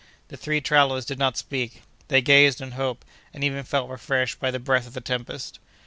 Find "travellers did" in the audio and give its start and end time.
0.61-1.19